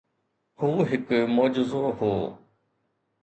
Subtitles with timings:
[0.59, 2.13] هو هڪ معجزو هو.